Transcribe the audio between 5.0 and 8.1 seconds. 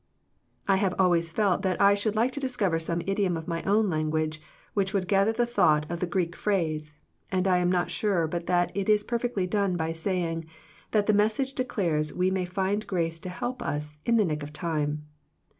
gather the thought of the Greek phrase, and I am not